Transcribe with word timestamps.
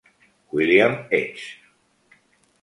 William 0.51 1.05
Hedges. 1.11 1.43